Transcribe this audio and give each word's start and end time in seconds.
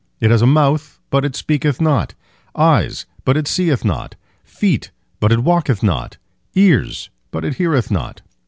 It 0.19 0.31
has 0.31 0.41
a 0.41 0.47
mouth, 0.47 0.99
but 1.11 1.23
it 1.23 1.35
speaketh 1.35 1.79
not; 1.79 2.15
eyes, 2.55 3.05
but 3.23 3.37
it 3.37 3.47
seeth 3.47 3.85
not; 3.85 4.15
feet, 4.43 4.89
but 5.19 5.31
it 5.31 5.43
walketh 5.43 5.83
not; 5.83 6.17
ears, 6.55 7.11
but 7.29 7.45
it 7.45 7.57
heareth 7.57 7.91
not." 7.91 8.23